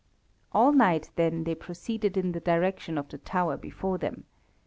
[0.51, 4.23] All night, then, they proceeded in the direction of the tower before them.